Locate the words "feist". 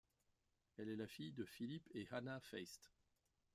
2.39-2.91